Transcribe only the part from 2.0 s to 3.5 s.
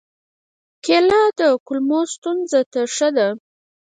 ستونزو ته ښه ده.